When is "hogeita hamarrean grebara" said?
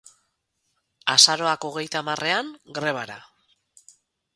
1.71-3.23